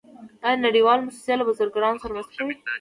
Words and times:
آیا 0.45 0.57
نړیوالې 0.65 1.01
موسسې 1.05 1.33
له 1.37 1.43
بزګرانو 1.47 2.01
سره 2.03 2.11
مرسته 2.13 2.33
کوي؟ 2.39 2.55